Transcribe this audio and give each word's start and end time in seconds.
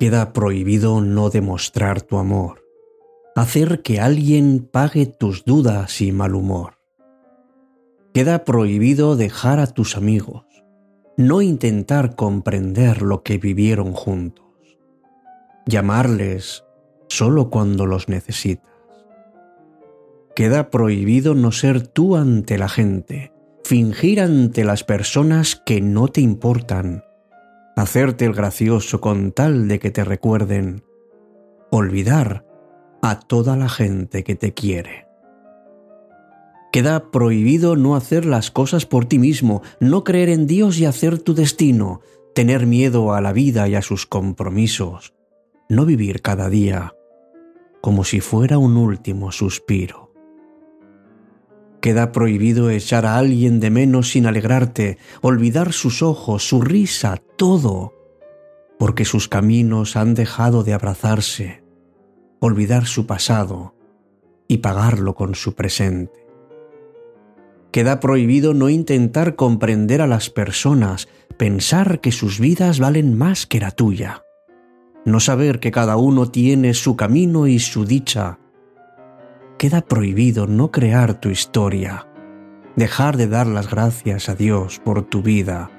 Queda 0.00 0.32
prohibido 0.32 1.02
no 1.02 1.28
demostrar 1.28 2.00
tu 2.00 2.16
amor, 2.16 2.64
hacer 3.36 3.82
que 3.82 4.00
alguien 4.00 4.66
pague 4.66 5.04
tus 5.04 5.44
dudas 5.44 6.00
y 6.00 6.10
mal 6.10 6.34
humor. 6.34 6.78
Queda 8.14 8.46
prohibido 8.46 9.14
dejar 9.14 9.60
a 9.60 9.66
tus 9.66 9.98
amigos, 9.98 10.46
no 11.18 11.42
intentar 11.42 12.16
comprender 12.16 13.02
lo 13.02 13.22
que 13.22 13.36
vivieron 13.36 13.92
juntos, 13.92 14.46
llamarles 15.66 16.64
solo 17.10 17.50
cuando 17.50 17.84
los 17.84 18.08
necesitas. 18.08 18.72
Queda 20.34 20.70
prohibido 20.70 21.34
no 21.34 21.52
ser 21.52 21.86
tú 21.86 22.16
ante 22.16 22.56
la 22.56 22.70
gente, 22.70 23.34
fingir 23.64 24.22
ante 24.22 24.64
las 24.64 24.82
personas 24.82 25.56
que 25.56 25.82
no 25.82 26.08
te 26.08 26.22
importan, 26.22 27.04
hacerte 27.80 28.24
el 28.24 28.34
gracioso 28.34 29.00
con 29.00 29.32
tal 29.32 29.68
de 29.68 29.78
que 29.78 29.90
te 29.90 30.04
recuerden, 30.04 30.82
olvidar 31.70 32.46
a 33.02 33.18
toda 33.18 33.56
la 33.56 33.68
gente 33.68 34.24
que 34.24 34.34
te 34.34 34.52
quiere. 34.52 35.06
Queda 36.72 37.10
prohibido 37.10 37.76
no 37.76 37.96
hacer 37.96 38.24
las 38.24 38.50
cosas 38.50 38.86
por 38.86 39.06
ti 39.06 39.18
mismo, 39.18 39.62
no 39.80 40.04
creer 40.04 40.28
en 40.28 40.46
Dios 40.46 40.78
y 40.78 40.84
hacer 40.84 41.18
tu 41.18 41.34
destino, 41.34 42.00
tener 42.34 42.66
miedo 42.66 43.12
a 43.12 43.20
la 43.20 43.32
vida 43.32 43.68
y 43.68 43.74
a 43.74 43.82
sus 43.82 44.06
compromisos, 44.06 45.14
no 45.68 45.84
vivir 45.84 46.22
cada 46.22 46.48
día 46.48 46.94
como 47.80 48.04
si 48.04 48.20
fuera 48.20 48.58
un 48.58 48.76
último 48.76 49.32
suspiro. 49.32 50.09
Queda 51.80 52.12
prohibido 52.12 52.68
echar 52.68 53.06
a 53.06 53.16
alguien 53.16 53.60
de 53.60 53.70
menos 53.70 54.10
sin 54.10 54.26
alegrarte, 54.26 54.98
olvidar 55.22 55.72
sus 55.72 56.02
ojos, 56.02 56.46
su 56.46 56.60
risa, 56.60 57.22
todo, 57.36 57.94
porque 58.78 59.04
sus 59.04 59.28
caminos 59.28 59.96
han 59.96 60.14
dejado 60.14 60.62
de 60.64 60.74
abrazarse, 60.74 61.62
olvidar 62.40 62.86
su 62.86 63.06
pasado 63.06 63.74
y 64.46 64.58
pagarlo 64.58 65.14
con 65.14 65.34
su 65.34 65.54
presente. 65.54 66.26
Queda 67.70 68.00
prohibido 68.00 68.52
no 68.52 68.68
intentar 68.68 69.36
comprender 69.36 70.02
a 70.02 70.08
las 70.08 70.28
personas, 70.28 71.08
pensar 71.36 72.00
que 72.00 72.10
sus 72.10 72.40
vidas 72.40 72.80
valen 72.80 73.16
más 73.16 73.46
que 73.46 73.60
la 73.60 73.70
tuya, 73.70 74.24
no 75.04 75.20
saber 75.20 75.60
que 75.60 75.70
cada 75.70 75.96
uno 75.96 76.30
tiene 76.30 76.74
su 76.74 76.96
camino 76.96 77.46
y 77.46 77.58
su 77.60 77.84
dicha. 77.84 78.39
Queda 79.60 79.82
prohibido 79.82 80.46
no 80.46 80.70
crear 80.70 81.20
tu 81.20 81.28
historia, 81.28 82.08
dejar 82.76 83.18
de 83.18 83.26
dar 83.26 83.46
las 83.46 83.70
gracias 83.70 84.30
a 84.30 84.34
Dios 84.34 84.80
por 84.82 85.02
tu 85.02 85.20
vida, 85.20 85.70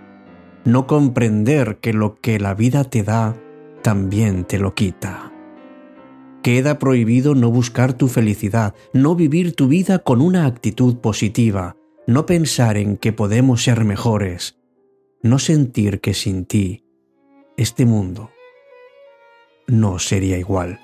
no 0.66 0.86
comprender 0.86 1.78
que 1.78 1.92
lo 1.92 2.22
que 2.22 2.40
la 2.40 2.54
vida 2.54 2.84
te 2.84 3.02
da 3.02 3.36
también 3.82 4.44
te 4.44 4.60
lo 4.60 4.76
quita. 4.76 5.32
Queda 6.44 6.78
prohibido 6.78 7.34
no 7.34 7.50
buscar 7.50 7.94
tu 7.94 8.08
felicidad, 8.08 8.76
no 8.94 9.16
vivir 9.16 9.56
tu 9.56 9.68
vida 9.68 9.98
con 9.98 10.22
una 10.22 10.46
actitud 10.46 10.98
positiva, 10.98 11.76
no 12.06 12.28
pensar 12.28 12.78
en 12.78 12.98
que 12.98 13.14
podemos 13.14 13.64
ser 13.64 13.84
mejores, 13.84 14.60
no 15.24 15.40
sentir 15.40 16.02
que 16.02 16.14
sin 16.14 16.46
ti 16.46 16.86
este 17.58 17.88
mundo 17.88 18.30
no 19.66 19.98
sería 19.98 20.38
igual. 20.38 20.80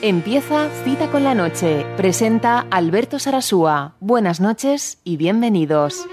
Empieza 0.00 0.68
Cita 0.84 1.10
con 1.10 1.24
la 1.24 1.34
Noche. 1.34 1.84
Presenta 1.96 2.68
Alberto 2.70 3.18
Sarasúa. 3.18 3.96
Buenas 3.98 4.40
noches 4.40 5.00
y 5.02 5.16
bienvenidos. 5.16 6.06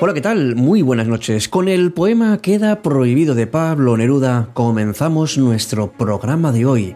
Hola, 0.00 0.12
¿qué 0.12 0.20
tal? 0.20 0.56
Muy 0.56 0.82
buenas 0.82 1.06
noches. 1.06 1.48
Con 1.48 1.68
el 1.68 1.92
poema 1.92 2.38
Queda 2.38 2.82
prohibido 2.82 3.36
de 3.36 3.46
Pablo 3.46 3.96
Neruda 3.96 4.48
comenzamos 4.54 5.38
nuestro 5.38 5.92
programa 5.92 6.50
de 6.50 6.66
hoy. 6.66 6.94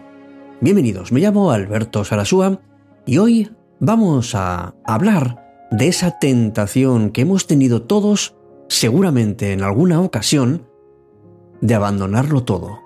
Bienvenidos, 0.61 1.13
me 1.13 1.21
llamo 1.21 1.53
Alberto 1.53 2.05
Sarasúa 2.05 2.59
y 3.07 3.19
hoy 3.19 3.51
vamos 3.81 4.35
a 4.35 4.75
hablar 4.85 5.67
de 5.71 5.89
esa 5.89 6.19
tentación 6.19 7.11
que 7.11 7.23
hemos 7.23 7.47
tenido 7.47 7.83
todos, 7.83 8.37
seguramente 8.69 9.53
en 9.53 9.63
alguna 9.63 10.01
ocasión, 10.01 10.69
de 11.61 11.75
abandonarlo 11.75 12.45
todo. 12.45 12.84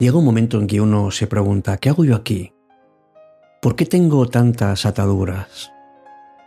Llega 0.00 0.16
un 0.16 0.24
momento 0.24 0.60
en 0.60 0.68
que 0.68 0.80
uno 0.80 1.10
se 1.10 1.26
pregunta, 1.26 1.76
¿qué 1.78 1.88
hago 1.88 2.04
yo 2.04 2.14
aquí? 2.14 2.52
¿Por 3.60 3.74
qué 3.74 3.84
tengo 3.84 4.28
tantas 4.28 4.86
ataduras? 4.86 5.72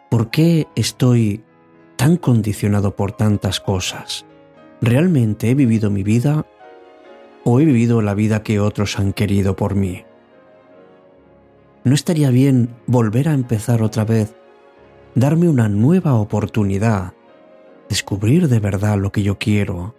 ¿Por 0.09 0.31
qué 0.31 0.67
estoy 0.73 1.43
tan 1.97 2.15
condicionado 2.15 2.95
por 2.95 3.11
tantas 3.11 3.59
cosas? 3.59 4.25
¿Realmente 4.79 5.49
he 5.49 5.55
vivido 5.55 5.89
mi 5.89 6.01
vida 6.01 6.45
o 7.43 7.59
he 7.59 7.65
vivido 7.65 8.01
la 8.01 8.13
vida 8.13 8.41
que 8.41 8.61
otros 8.61 8.97
han 8.97 9.11
querido 9.11 9.57
por 9.57 9.75
mí? 9.75 10.05
¿No 11.83 11.93
estaría 11.93 12.29
bien 12.29 12.73
volver 12.87 13.27
a 13.27 13.33
empezar 13.33 13.81
otra 13.81 14.05
vez, 14.05 14.33
darme 15.13 15.49
una 15.49 15.67
nueva 15.67 16.13
oportunidad, 16.13 17.15
descubrir 17.89 18.47
de 18.47 18.59
verdad 18.61 18.97
lo 18.97 19.11
que 19.11 19.23
yo 19.23 19.37
quiero, 19.37 19.93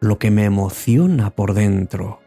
lo 0.00 0.18
que 0.18 0.32
me 0.32 0.46
emociona 0.46 1.30
por 1.30 1.54
dentro? 1.54 2.21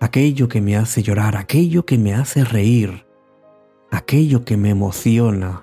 Aquello 0.00 0.48
que 0.48 0.62
me 0.62 0.76
hace 0.76 1.02
llorar, 1.02 1.36
aquello 1.36 1.84
que 1.84 1.98
me 1.98 2.14
hace 2.14 2.42
reír, 2.42 3.04
aquello 3.90 4.44
que 4.44 4.56
me 4.56 4.70
emociona 4.70 5.62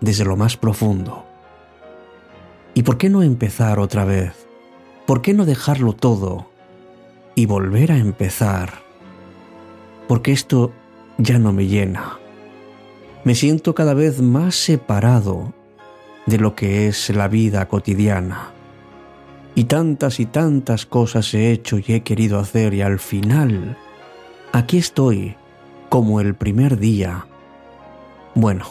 desde 0.00 0.24
lo 0.24 0.36
más 0.36 0.56
profundo. 0.56 1.26
¿Y 2.74 2.82
por 2.82 2.96
qué 2.96 3.10
no 3.10 3.22
empezar 3.22 3.78
otra 3.78 4.04
vez? 4.04 4.32
¿Por 5.06 5.20
qué 5.20 5.34
no 5.34 5.44
dejarlo 5.44 5.92
todo 5.92 6.50
y 7.34 7.46
volver 7.46 7.92
a 7.92 7.98
empezar? 7.98 8.82
Porque 10.06 10.32
esto 10.32 10.72
ya 11.18 11.38
no 11.38 11.52
me 11.52 11.66
llena. 11.66 12.18
Me 13.24 13.34
siento 13.34 13.74
cada 13.74 13.92
vez 13.92 14.22
más 14.22 14.54
separado 14.54 15.52
de 16.26 16.38
lo 16.38 16.54
que 16.54 16.88
es 16.88 17.10
la 17.10 17.28
vida 17.28 17.68
cotidiana. 17.68 18.52
Y 19.58 19.64
tantas 19.64 20.20
y 20.20 20.26
tantas 20.26 20.86
cosas 20.86 21.34
he 21.34 21.50
hecho 21.50 21.78
y 21.78 21.84
he 21.88 22.04
querido 22.04 22.38
hacer 22.38 22.74
y 22.74 22.82
al 22.82 23.00
final, 23.00 23.76
aquí 24.52 24.78
estoy, 24.78 25.34
como 25.88 26.20
el 26.20 26.36
primer 26.36 26.78
día. 26.78 27.26
Bueno, 28.36 28.66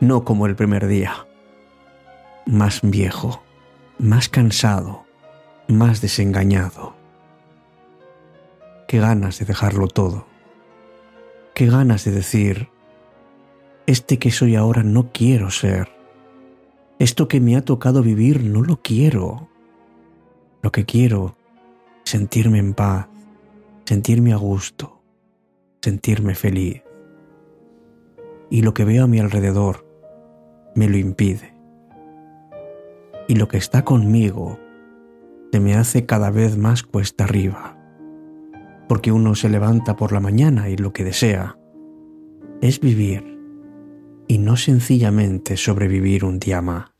no 0.00 0.24
como 0.24 0.44
el 0.44 0.54
primer 0.54 0.86
día. 0.86 1.26
Más 2.44 2.80
viejo, 2.82 3.42
más 3.98 4.28
cansado, 4.28 5.06
más 5.66 6.02
desengañado. 6.02 6.94
Qué 8.86 8.98
ganas 8.98 9.38
de 9.38 9.46
dejarlo 9.46 9.88
todo. 9.88 10.26
Qué 11.54 11.70
ganas 11.70 12.04
de 12.04 12.10
decir, 12.10 12.68
este 13.86 14.18
que 14.18 14.30
soy 14.30 14.56
ahora 14.56 14.82
no 14.82 15.10
quiero 15.10 15.50
ser. 15.50 15.88
Esto 16.98 17.28
que 17.28 17.40
me 17.40 17.56
ha 17.56 17.64
tocado 17.64 18.02
vivir 18.02 18.44
no 18.44 18.60
lo 18.60 18.82
quiero. 18.82 19.47
Lo 20.62 20.72
que 20.72 20.84
quiero 20.84 21.36
es 22.04 22.10
sentirme 22.10 22.58
en 22.58 22.74
paz, 22.74 23.08
sentirme 23.84 24.32
a 24.32 24.36
gusto, 24.36 25.02
sentirme 25.82 26.34
feliz. 26.34 26.82
Y 28.50 28.62
lo 28.62 28.74
que 28.74 28.84
veo 28.84 29.04
a 29.04 29.06
mi 29.06 29.20
alrededor 29.20 29.86
me 30.74 30.88
lo 30.88 30.96
impide. 30.96 31.54
Y 33.28 33.36
lo 33.36 33.48
que 33.48 33.58
está 33.58 33.84
conmigo 33.84 34.58
se 35.52 35.60
me 35.60 35.74
hace 35.74 36.06
cada 36.06 36.30
vez 36.30 36.56
más 36.56 36.82
cuesta 36.82 37.24
arriba. 37.24 37.76
Porque 38.88 39.12
uno 39.12 39.34
se 39.34 39.48
levanta 39.48 39.96
por 39.96 40.12
la 40.12 40.20
mañana 40.20 40.70
y 40.70 40.76
lo 40.76 40.92
que 40.92 41.04
desea 41.04 41.58
es 42.60 42.80
vivir 42.80 43.38
y 44.26 44.38
no 44.38 44.56
sencillamente 44.56 45.56
sobrevivir 45.56 46.24
un 46.24 46.38
día 46.38 46.60
más. 46.62 46.97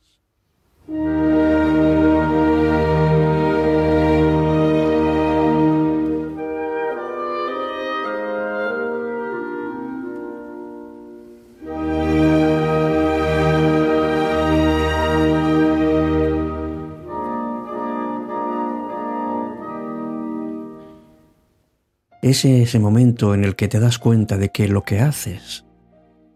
Es 22.21 22.43
ese 22.43 22.79
momento 22.79 23.33
en 23.33 23.43
el 23.43 23.55
que 23.55 23.67
te 23.67 23.79
das 23.79 23.97
cuenta 23.97 24.37
de 24.37 24.49
que 24.49 24.67
lo 24.67 24.83
que 24.83 24.99
haces 24.99 25.65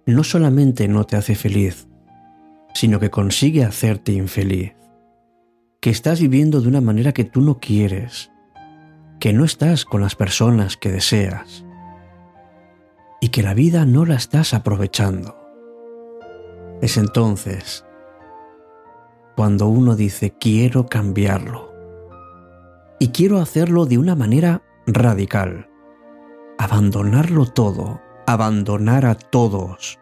no 0.06 0.24
solamente 0.24 0.88
no 0.88 1.06
te 1.06 1.16
hace 1.16 1.36
feliz, 1.36 1.88
sino 2.74 3.00
que 3.00 3.10
consigue 3.10 3.64
hacerte 3.64 4.12
infeliz, 4.12 4.74
que 5.80 5.90
estás 5.90 6.20
viviendo 6.20 6.62
de 6.62 6.68
una 6.68 6.82
manera 6.82 7.14
que 7.14 7.24
tú 7.24 7.42
no 7.42 7.60
quieres, 7.60 8.32
que 9.20 9.34
no 9.34 9.46
estás 9.46 9.86
con 9.86 10.02
las 10.02 10.16
personas 10.16 10.76
que 10.78 10.92
deseas 10.92 11.66
y 13.22 13.30
que 13.30 13.44
la 13.44 13.54
vida 13.54 13.86
no 13.86 14.06
la 14.06 14.16
estás 14.16 14.54
aprovechando. 14.54 15.38
Es 16.82 16.98
entonces 16.98 17.86
cuando 19.36 19.68
uno 19.68 19.96
dice 19.96 20.36
quiero 20.38 20.86
cambiarlo 20.88 21.74
y 23.00 23.10
quiero 23.10 23.40
hacerlo 23.40 23.86
de 23.86 23.98
una 23.98 24.16
manera 24.16 24.62
radical, 24.86 25.70
abandonarlo 26.64 27.46
todo, 27.46 28.02
abandonar 28.26 29.06
a 29.06 29.16
todos 29.16 30.00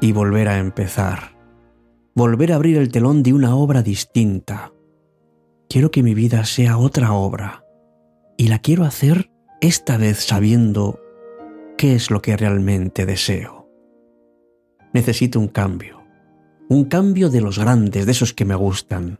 y 0.00 0.10
volver 0.10 0.48
a 0.48 0.58
empezar, 0.58 1.38
volver 2.14 2.52
a 2.52 2.56
abrir 2.56 2.76
el 2.76 2.90
telón 2.90 3.22
de 3.22 3.32
una 3.32 3.54
obra 3.54 3.82
distinta. 3.82 4.72
Quiero 5.68 5.92
que 5.92 6.02
mi 6.02 6.12
vida 6.12 6.44
sea 6.44 6.76
otra 6.76 7.12
obra 7.12 7.64
y 8.36 8.48
la 8.48 8.58
quiero 8.58 8.84
hacer 8.84 9.30
esta 9.60 9.96
vez 9.96 10.18
sabiendo 10.18 10.98
qué 11.78 11.94
es 11.94 12.10
lo 12.10 12.20
que 12.20 12.36
realmente 12.36 13.06
deseo. 13.06 13.68
Necesito 14.92 15.38
un 15.38 15.46
cambio, 15.46 16.02
un 16.68 16.86
cambio 16.86 17.30
de 17.30 17.42
los 17.42 17.60
grandes, 17.60 18.06
de 18.06 18.12
esos 18.12 18.34
que 18.34 18.44
me 18.44 18.56
gustan, 18.56 19.18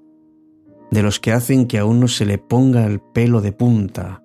de 0.90 1.02
los 1.02 1.20
que 1.20 1.30
hacen 1.30 1.68
que 1.68 1.78
a 1.78 1.84
uno 1.84 2.08
se 2.08 2.26
le 2.26 2.38
ponga 2.38 2.86
el 2.86 3.00
pelo 3.00 3.40
de 3.40 3.52
punta 3.52 4.24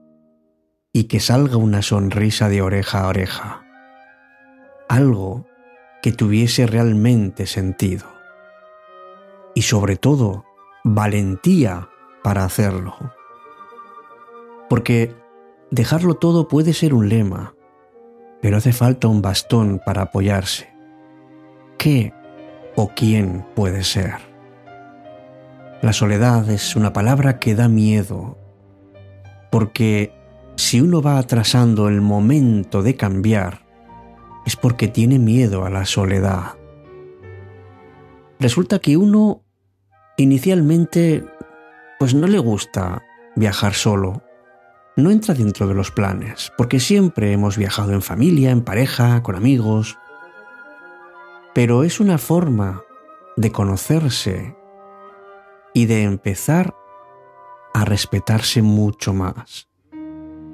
y 0.96 1.10
que 1.10 1.20
salga 1.20 1.58
una 1.58 1.82
sonrisa 1.82 2.48
de 2.48 2.62
oreja 2.62 3.02
a 3.02 3.08
oreja. 3.08 3.66
Algo 4.88 5.46
que 6.02 6.14
tuviese 6.14 6.68
realmente 6.68 7.48
sentido. 7.48 8.06
Y 9.54 9.64
sobre 9.64 9.98
todo, 9.98 10.46
valentía 10.86 11.90
para 12.24 12.46
hacerlo. 12.46 12.96
Porque 14.70 15.14
dejarlo 15.70 16.14
todo 16.14 16.48
puede 16.48 16.72
ser 16.72 16.94
un 16.94 17.10
lema, 17.10 17.56
pero 18.42 18.56
hace 18.56 18.72
falta 18.72 19.10
un 19.10 19.22
bastón 19.22 19.82
para 19.86 20.04
apoyarse. 20.04 20.74
¿Qué 21.78 22.14
o 22.78 22.88
quién 22.96 23.46
puede 23.54 23.84
ser? 23.84 24.14
La 25.82 25.92
soledad 25.92 26.50
es 26.50 26.78
una 26.78 26.94
palabra 26.94 27.38
que 27.38 27.54
da 27.54 27.68
miedo, 27.68 28.38
porque 29.52 30.15
si 30.56 30.82
uno 30.82 31.02
va 31.02 31.18
atrasando 31.18 31.88
el 31.90 32.02
momento 32.02 32.82
de 32.82 32.96
cambiar, 32.96 33.66
es 34.46 34.56
porque 34.56 34.88
tiene 34.88 35.20
miedo 35.20 35.66
a 35.66 35.70
la 35.70 35.86
soledad. 35.86 36.54
Resulta 38.40 38.80
que 38.80 38.98
uno 38.98 39.42
inicialmente 40.18 41.26
pues 42.00 42.14
no 42.14 42.28
le 42.28 42.40
gusta 42.40 43.04
viajar 43.36 43.74
solo, 43.74 44.22
no 44.96 45.12
entra 45.12 45.34
dentro 45.34 45.68
de 45.68 45.74
los 45.74 45.92
planes, 45.92 46.52
porque 46.58 46.80
siempre 46.80 47.32
hemos 47.32 47.58
viajado 47.58 47.94
en 47.94 48.02
familia, 48.02 48.52
en 48.52 48.64
pareja, 48.64 49.24
con 49.24 49.36
amigos. 49.36 49.98
Pero 51.54 51.84
es 51.84 52.00
una 52.00 52.18
forma 52.18 52.84
de 53.36 53.52
conocerse 53.52 54.56
y 55.74 55.86
de 55.86 56.04
empezar 56.04 56.76
a 57.74 57.84
respetarse 57.84 58.62
mucho 58.62 59.14
más. 59.14 59.68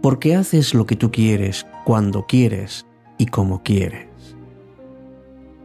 Porque 0.01 0.35
haces 0.35 0.73
lo 0.73 0.85
que 0.85 0.95
tú 0.95 1.11
quieres, 1.11 1.65
cuando 1.85 2.25
quieres 2.25 2.85
y 3.17 3.27
como 3.27 3.63
quieres. 3.63 4.07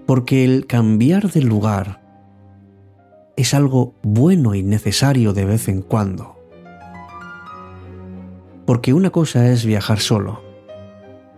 Porque 0.06 0.44
el 0.44 0.66
cambiar 0.66 1.30
de 1.30 1.42
lugar 1.42 2.02
es 3.36 3.54
algo 3.54 3.94
bueno 4.02 4.54
y 4.54 4.62
necesario 4.62 5.32
de 5.32 5.44
vez 5.44 5.68
en 5.68 5.82
cuando 5.82 6.36
porque 8.66 8.92
una 8.92 9.10
cosa 9.10 9.48
es 9.48 9.64
viajar 9.64 10.00
solo, 10.00 10.42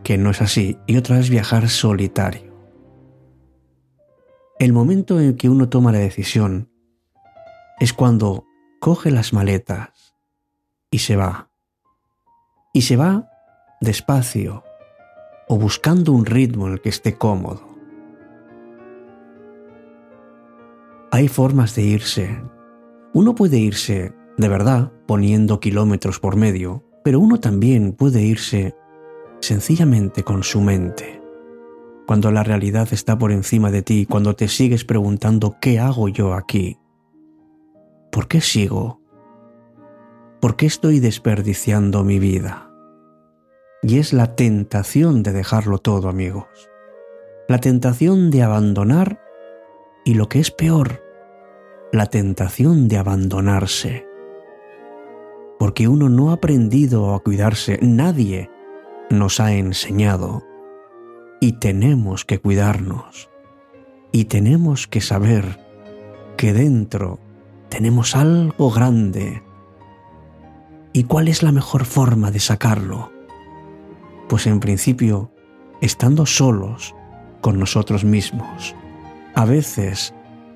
que 0.02 0.16
no 0.16 0.30
es 0.30 0.40
así, 0.40 0.78
y 0.86 0.96
otra 0.96 1.20
es 1.20 1.28
viajar 1.28 1.68
solitario. 1.68 2.48
El 4.58 4.72
momento 4.72 5.20
en 5.20 5.36
que 5.36 5.48
uno 5.48 5.68
toma 5.68 5.92
la 5.92 5.98
decisión 5.98 6.72
es 7.78 7.92
cuando 7.92 8.46
coge 8.80 9.10
las 9.10 9.32
maletas 9.32 10.16
y 10.90 10.98
se 10.98 11.16
va. 11.16 11.47
Y 12.72 12.82
se 12.82 12.96
va 12.96 13.30
despacio 13.80 14.64
o 15.48 15.58
buscando 15.58 16.12
un 16.12 16.26
ritmo 16.26 16.66
en 16.66 16.74
el 16.74 16.80
que 16.80 16.88
esté 16.88 17.16
cómodo. 17.16 17.68
Hay 21.10 21.28
formas 21.28 21.74
de 21.74 21.82
irse. 21.82 22.42
Uno 23.14 23.34
puede 23.34 23.58
irse 23.58 24.12
de 24.36 24.48
verdad 24.48 24.92
poniendo 25.06 25.58
kilómetros 25.58 26.20
por 26.20 26.36
medio 26.36 26.84
pero 27.08 27.20
uno 27.20 27.40
también 27.40 27.92
puede 27.92 28.20
irse 28.20 28.74
sencillamente 29.40 30.24
con 30.24 30.42
su 30.42 30.60
mente. 30.60 31.22
Cuando 32.06 32.30
la 32.30 32.42
realidad 32.42 32.86
está 32.92 33.16
por 33.16 33.32
encima 33.32 33.70
de 33.70 33.80
ti, 33.80 34.04
cuando 34.04 34.36
te 34.36 34.46
sigues 34.46 34.84
preguntando 34.84 35.56
¿qué 35.58 35.78
hago 35.78 36.08
yo 36.08 36.34
aquí? 36.34 36.76
¿Por 38.12 38.28
qué 38.28 38.42
sigo? 38.42 38.97
¿Por 40.40 40.56
qué 40.56 40.66
estoy 40.66 41.00
desperdiciando 41.00 42.04
mi 42.04 42.18
vida? 42.18 42.70
Y 43.82 43.98
es 43.98 44.12
la 44.12 44.34
tentación 44.34 45.22
de 45.22 45.32
dejarlo 45.32 45.78
todo, 45.78 46.08
amigos. 46.08 46.46
La 47.48 47.58
tentación 47.58 48.30
de 48.30 48.42
abandonar 48.42 49.20
y 50.04 50.14
lo 50.14 50.28
que 50.28 50.40
es 50.40 50.50
peor, 50.50 51.02
la 51.92 52.06
tentación 52.06 52.88
de 52.88 52.98
abandonarse 52.98 54.08
porque 55.58 55.88
uno 55.88 56.08
no 56.08 56.30
ha 56.30 56.34
aprendido 56.34 57.14
a 57.14 57.20
cuidarse, 57.20 57.78
nadie 57.82 58.50
nos 59.10 59.40
ha 59.40 59.52
enseñado. 59.52 60.44
Y 61.40 61.54
tenemos 61.54 62.24
que 62.24 62.38
cuidarnos. 62.38 63.28
Y 64.12 64.24
tenemos 64.26 64.86
que 64.86 65.00
saber 65.00 65.60
que 66.36 66.52
dentro 66.52 67.18
tenemos 67.68 68.16
algo 68.16 68.70
grande. 68.70 69.42
¿Y 70.98 71.04
cuál 71.04 71.28
es 71.28 71.44
la 71.44 71.52
mejor 71.52 71.84
forma 71.84 72.32
de 72.32 72.40
sacarlo? 72.40 73.12
Pues 74.28 74.48
en 74.48 74.58
principio, 74.58 75.30
estando 75.80 76.26
solos 76.26 76.92
con 77.40 77.60
nosotros 77.60 78.02
mismos. 78.02 78.74
A 79.36 79.44
veces, 79.44 80.12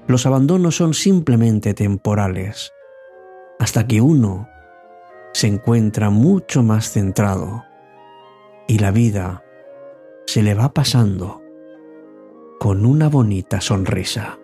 los 0.08 0.26
abandonos 0.26 0.74
son 0.74 0.94
simplemente 0.94 1.74
temporales, 1.74 2.72
hasta 3.60 3.86
que 3.86 4.00
uno 4.00 4.48
se 5.32 5.46
encuentra 5.46 6.10
mucho 6.10 6.64
más 6.64 6.90
centrado 6.90 7.62
y 8.66 8.80
la 8.80 8.90
vida 8.90 9.44
se 10.26 10.42
le 10.42 10.54
va 10.54 10.74
pasando 10.74 11.40
con 12.58 12.84
una 12.84 13.08
bonita 13.08 13.60
sonrisa. 13.60 14.40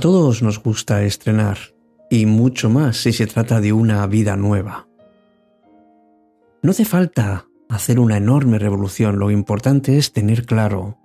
Todos 0.00 0.42
nos 0.42 0.62
gusta 0.62 1.02
estrenar, 1.02 1.58
y 2.08 2.24
mucho 2.24 2.70
más 2.70 2.96
si 2.96 3.12
se 3.12 3.26
trata 3.26 3.60
de 3.60 3.74
una 3.74 4.06
vida 4.06 4.34
nueva. 4.34 4.88
No 6.62 6.70
hace 6.70 6.86
falta 6.86 7.46
hacer 7.68 8.00
una 8.00 8.16
enorme 8.16 8.58
revolución, 8.58 9.18
lo 9.18 9.30
importante 9.30 9.98
es 9.98 10.14
tener 10.14 10.46
claro 10.46 10.96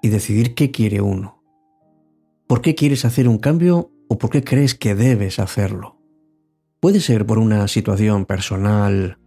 y 0.00 0.08
decidir 0.08 0.54
qué 0.54 0.70
quiere 0.70 1.02
uno. 1.02 1.42
¿Por 2.46 2.62
qué 2.62 2.74
quieres 2.74 3.04
hacer 3.04 3.28
un 3.28 3.36
cambio 3.36 3.92
o 4.08 4.16
por 4.16 4.30
qué 4.30 4.42
crees 4.42 4.74
que 4.74 4.94
debes 4.94 5.38
hacerlo? 5.38 5.98
Puede 6.80 7.00
ser 7.00 7.26
por 7.26 7.38
una 7.38 7.68
situación 7.68 8.24
personal, 8.24 9.18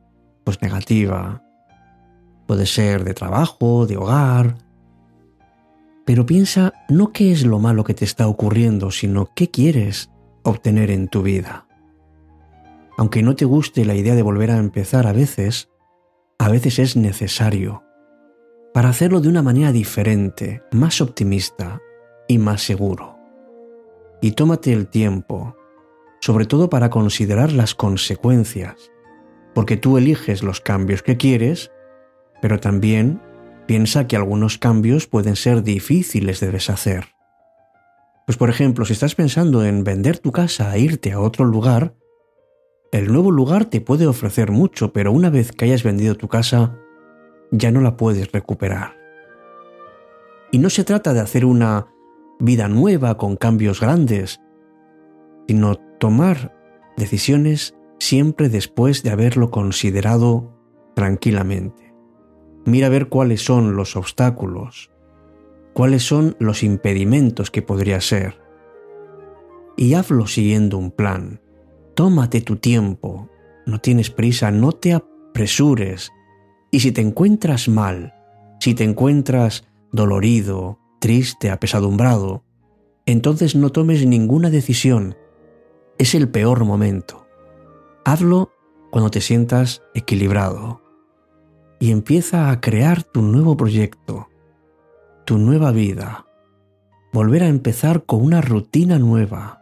pues 0.43 0.59
negativa. 0.63 1.43
Puede 2.47 2.65
ser 2.65 3.03
de 3.03 3.13
trabajo, 3.13 3.85
de 3.85 3.95
hogar. 3.95 4.57
Pero 6.05 6.25
piensa 6.25 6.73
no 6.89 7.11
qué 7.11 7.31
es 7.31 7.45
lo 7.45 7.59
malo 7.59 7.83
que 7.83 7.93
te 7.93 8.05
está 8.05 8.27
ocurriendo, 8.27 8.91
sino 8.91 9.29
qué 9.35 9.49
quieres 9.49 10.09
obtener 10.43 10.91
en 10.91 11.07
tu 11.07 11.21
vida. 11.21 11.67
Aunque 12.97 13.23
no 13.23 13.35
te 13.35 13.45
guste 13.45 13.85
la 13.85 13.95
idea 13.95 14.15
de 14.15 14.21
volver 14.21 14.51
a 14.51 14.57
empezar 14.57 15.07
a 15.07 15.13
veces, 15.13 15.69
a 16.37 16.49
veces 16.49 16.79
es 16.79 16.95
necesario 16.95 17.83
para 18.73 18.89
hacerlo 18.89 19.21
de 19.21 19.29
una 19.29 19.43
manera 19.43 19.71
diferente, 19.71 20.63
más 20.71 20.99
optimista 20.99 21.79
y 22.27 22.39
más 22.39 22.63
seguro. 22.63 23.17
Y 24.21 24.31
tómate 24.31 24.73
el 24.73 24.87
tiempo 24.87 25.55
sobre 26.23 26.45
todo 26.45 26.69
para 26.69 26.89
considerar 26.89 27.51
las 27.51 27.75
consecuencias, 27.75 28.93
porque 29.53 29.75
tú 29.75 29.97
eliges 29.97 30.41
los 30.41 30.61
cambios 30.61 31.03
que 31.03 31.17
quieres, 31.17 31.69
pero 32.41 32.61
también 32.61 33.21
piensa 33.67 34.07
que 34.07 34.15
algunos 34.15 34.57
cambios 34.57 35.07
pueden 35.07 35.35
ser 35.35 35.63
difíciles 35.63 36.39
de 36.39 36.51
deshacer. 36.51 37.05
Pues 38.25 38.37
por 38.37 38.49
ejemplo, 38.49 38.85
si 38.85 38.93
estás 38.93 39.15
pensando 39.15 39.65
en 39.65 39.83
vender 39.83 40.19
tu 40.19 40.31
casa 40.31 40.75
e 40.75 40.79
irte 40.79 41.11
a 41.11 41.19
otro 41.19 41.45
lugar, 41.45 41.95
el 42.91 43.11
nuevo 43.11 43.31
lugar 43.31 43.65
te 43.65 43.81
puede 43.81 44.07
ofrecer 44.07 44.51
mucho, 44.51 44.93
pero 44.93 45.11
una 45.11 45.29
vez 45.29 45.51
que 45.51 45.65
hayas 45.65 45.83
vendido 45.83 46.15
tu 46.15 46.27
casa, 46.27 46.77
ya 47.51 47.71
no 47.71 47.81
la 47.81 47.97
puedes 47.97 48.31
recuperar. 48.31 48.95
Y 50.51 50.59
no 50.59 50.69
se 50.69 50.83
trata 50.83 51.13
de 51.13 51.19
hacer 51.19 51.45
una 51.45 51.87
vida 52.39 52.67
nueva 52.67 53.17
con 53.17 53.35
cambios 53.35 53.81
grandes, 53.81 54.39
sino 55.47 55.75
tomar 55.99 56.55
decisiones 56.95 57.75
siempre 57.99 58.49
después 58.49 59.03
de 59.03 59.11
haberlo 59.11 59.49
considerado 59.49 60.53
tranquilamente. 60.95 61.92
Mira 62.65 62.87
a 62.87 62.89
ver 62.89 63.09
cuáles 63.09 63.43
son 63.43 63.75
los 63.75 63.95
obstáculos, 63.95 64.91
cuáles 65.73 66.03
son 66.03 66.35
los 66.39 66.63
impedimentos 66.63 67.51
que 67.51 67.61
podría 67.61 67.99
ser. 68.01 68.39
Y 69.75 69.95
hazlo 69.95 70.27
siguiendo 70.27 70.77
un 70.77 70.91
plan. 70.91 71.41
Tómate 71.95 72.41
tu 72.41 72.55
tiempo, 72.55 73.29
no 73.65 73.79
tienes 73.79 74.09
prisa, 74.09 74.51
no 74.51 74.71
te 74.71 74.93
apresures. 74.93 76.11
Y 76.71 76.79
si 76.79 76.91
te 76.91 77.01
encuentras 77.01 77.67
mal, 77.67 78.13
si 78.59 78.73
te 78.73 78.83
encuentras 78.83 79.65
dolorido, 79.91 80.79
triste, 80.99 81.51
apesadumbrado, 81.51 82.43
entonces 83.05 83.55
no 83.55 83.71
tomes 83.71 84.05
ninguna 84.05 84.49
decisión 84.49 85.15
es 85.97 86.15
el 86.15 86.29
peor 86.29 86.65
momento. 86.65 87.27
Hazlo 88.05 88.51
cuando 88.91 89.09
te 89.11 89.21
sientas 89.21 89.83
equilibrado 89.93 90.82
y 91.83 91.91
empieza 91.91 92.49
a 92.49 92.61
crear 92.61 93.03
tu 93.03 93.21
nuevo 93.21 93.57
proyecto, 93.57 94.29
tu 95.25 95.37
nueva 95.37 95.73
vida. 95.73 96.25
Volver 97.11 97.43
a 97.43 97.49
empezar 97.49 98.05
con 98.05 98.23
una 98.23 98.39
rutina 98.39 98.99
nueva. 98.99 99.61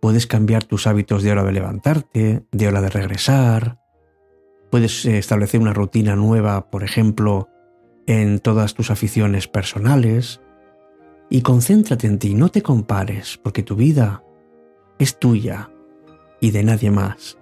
Puedes 0.00 0.26
cambiar 0.26 0.64
tus 0.64 0.86
hábitos 0.86 1.22
de 1.22 1.30
hora 1.30 1.44
de 1.44 1.52
levantarte, 1.52 2.46
de 2.50 2.66
hora 2.66 2.80
de 2.80 2.88
regresar. 2.88 3.78
Puedes 4.70 5.04
eh, 5.04 5.18
establecer 5.18 5.60
una 5.60 5.74
rutina 5.74 6.16
nueva, 6.16 6.70
por 6.70 6.82
ejemplo, 6.82 7.50
en 8.06 8.38
todas 8.38 8.72
tus 8.72 8.90
aficiones 8.90 9.48
personales. 9.48 10.40
Y 11.28 11.42
concéntrate 11.42 12.06
en 12.06 12.18
ti, 12.18 12.32
no 12.32 12.48
te 12.48 12.62
compares, 12.62 13.36
porque 13.36 13.62
tu 13.62 13.76
vida 13.76 14.22
es 14.98 15.18
tuya 15.18 15.68
y 16.40 16.52
de 16.52 16.64
nadie 16.64 16.90
más, 16.90 17.36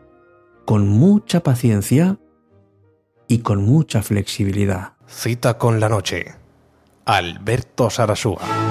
con 0.65 0.89
mucha 0.89 1.45
paciencia 1.45 2.19
y 3.29 3.39
con 3.39 3.65
mucha 3.65 4.03
flexibilidad. 4.03 4.93
Cita 5.07 5.59
con 5.59 5.81
la 5.81 5.89
noche. 5.89 6.35
Alberto 7.05 7.91
Sarasúa. 7.91 8.66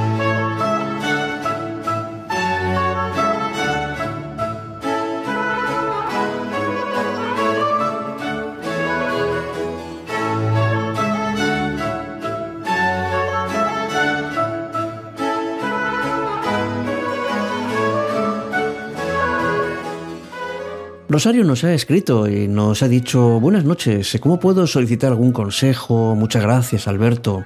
Rosario 21.15 21.45
nos 21.45 21.63
ha 21.63 21.73
escrito 21.73 22.27
y 22.27 22.49
nos 22.49 22.83
ha 22.83 22.89
dicho, 22.89 23.39
buenas 23.39 23.63
noches, 23.63 24.17
¿cómo 24.19 24.37
puedo 24.37 24.67
solicitar 24.67 25.11
algún 25.11 25.31
consejo? 25.31 26.13
Muchas 26.13 26.43
gracias, 26.43 26.89
Alberto. 26.89 27.45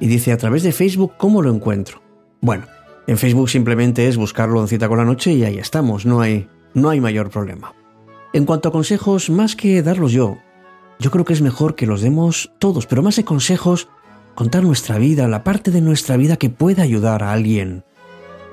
Y 0.00 0.08
dice, 0.08 0.32
a 0.32 0.36
través 0.36 0.64
de 0.64 0.72
Facebook, 0.72 1.12
¿cómo 1.16 1.42
lo 1.42 1.54
encuentro? 1.54 2.02
Bueno, 2.40 2.64
en 3.06 3.18
Facebook 3.18 3.50
simplemente 3.50 4.08
es 4.08 4.16
buscarlo 4.16 4.60
en 4.60 4.66
cita 4.66 4.88
con 4.88 4.98
la 4.98 5.04
noche 5.04 5.32
y 5.32 5.44
ahí 5.44 5.58
estamos, 5.58 6.04
no 6.06 6.20
hay, 6.20 6.48
no 6.74 6.90
hay 6.90 7.00
mayor 7.00 7.30
problema. 7.30 7.72
En 8.32 8.46
cuanto 8.46 8.68
a 8.68 8.72
consejos, 8.72 9.30
más 9.30 9.54
que 9.54 9.80
darlos 9.80 10.10
yo, 10.10 10.38
yo 10.98 11.12
creo 11.12 11.24
que 11.24 11.34
es 11.34 11.40
mejor 11.40 11.76
que 11.76 11.86
los 11.86 12.00
demos 12.00 12.50
todos, 12.58 12.86
pero 12.86 13.00
más 13.00 13.14
de 13.14 13.24
consejos, 13.24 13.90
contar 14.34 14.64
nuestra 14.64 14.98
vida, 14.98 15.28
la 15.28 15.44
parte 15.44 15.70
de 15.70 15.82
nuestra 15.82 16.16
vida 16.16 16.36
que 16.36 16.50
pueda 16.50 16.82
ayudar 16.82 17.22
a 17.22 17.30
alguien 17.30 17.84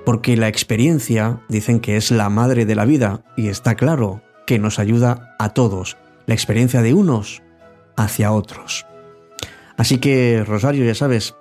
porque 0.10 0.36
la 0.36 0.48
experiencia 0.48 1.40
dicen 1.50 1.80
que 1.80 1.96
es 1.96 2.10
la 2.10 2.30
madre 2.30 2.66
de 2.66 2.74
la 2.74 2.86
vida 2.86 3.24
y 3.38 3.50
está 3.50 3.76
claro 3.76 4.24
que 4.48 4.58
nos 4.58 4.80
ayuda 4.80 5.36
a 5.38 5.50
todos, 5.50 5.98
la 6.26 6.34
experiencia 6.34 6.82
de 6.82 6.96
unos 6.96 7.44
hacia 7.96 8.32
otros. 8.32 8.88
Así 9.78 10.00
que, 10.00 10.44
Rosario, 10.48 10.84
ya 10.84 10.96
sabes, 10.96 11.36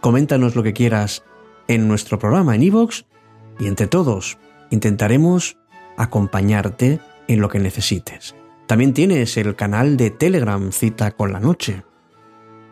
coméntanos 0.00 0.56
lo 0.56 0.62
que 0.62 0.72
quieras 0.72 1.22
en 1.66 1.86
nuestro 1.86 2.18
programa 2.18 2.54
en 2.54 2.62
iVoox 2.62 3.02
y 3.58 3.66
entre 3.66 3.88
todos 3.88 4.38
intentaremos 4.70 5.58
acompañarte 5.98 7.00
en 7.26 7.42
lo 7.42 7.50
que 7.50 7.58
necesites. 7.58 8.34
También 8.66 8.94
tienes 8.94 9.36
el 9.36 9.54
canal 9.54 9.98
de 9.98 10.08
Telegram 10.08 10.72
Cita 10.72 11.10
con 11.10 11.30
la 11.30 11.40
Noche. 11.40 11.82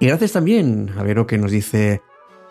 Y 0.01 0.07
gracias 0.07 0.33
también 0.33 0.93
a 0.97 1.03
Vero 1.03 1.27
que 1.27 1.37
nos 1.37 1.51
dice 1.51 2.01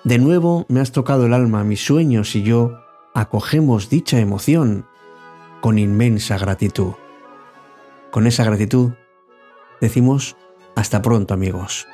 de 0.06 0.20
nuevo 0.20 0.66
me 0.70 0.80
has 0.80 0.92
tocado 0.92 1.26
el 1.26 1.34
alma, 1.34 1.64
mis 1.64 1.84
sueños 1.84 2.36
y 2.36 2.44
yo 2.44 2.80
acogemos 3.16 3.90
dicha 3.90 4.20
emoción 4.20 4.86
con 5.62 5.80
inmensa 5.80 6.38
gratitud. 6.38 6.94
Con 8.12 8.28
esa 8.28 8.44
gratitud 8.44 8.92
decimos 9.82 10.38
hasta 10.76 11.02
pronto 11.02 11.34
amigos. 11.34 11.88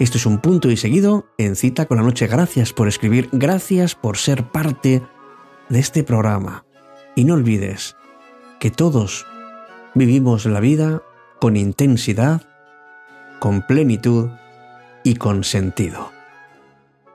Esto 0.00 0.18
es 0.18 0.26
un 0.26 0.38
punto 0.38 0.68
y 0.68 0.76
seguido 0.76 1.26
en 1.38 1.54
cita 1.54 1.86
con 1.86 1.98
la 1.98 2.02
noche. 2.02 2.26
Gracias 2.26 2.72
por 2.72 2.88
escribir, 2.88 3.28
gracias 3.30 3.94
por 3.94 4.16
ser 4.16 4.50
parte 4.50 5.02
de 5.68 5.78
este 5.78 6.02
programa. 6.02 6.66
Y 7.14 7.24
no 7.24 7.34
olvides 7.34 7.94
que 8.58 8.72
todos 8.72 9.26
vivimos 9.94 10.44
la 10.46 10.58
vida 10.58 11.02
con 11.40 11.56
intensidad, 11.56 12.42
con 13.38 13.62
plenitud 13.62 14.30
y 15.04 15.14
con 15.14 15.44
sentido. 15.44 16.13